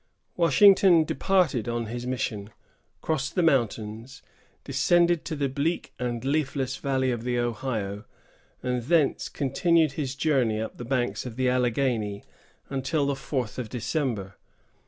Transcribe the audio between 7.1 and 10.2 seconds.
of the Ohio, and thence continued his